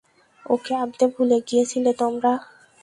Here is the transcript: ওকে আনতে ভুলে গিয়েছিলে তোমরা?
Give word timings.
ওকে 0.45 0.73
আনতে 0.75 1.05
ভুলে 1.13 1.37
গিয়েছিলে 1.47 1.91
তোমরা? 1.99 2.31